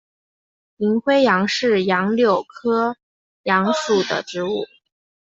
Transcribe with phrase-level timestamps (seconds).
[0.77, 2.97] 银灰杨是杨柳科
[3.43, 4.65] 杨属的植物。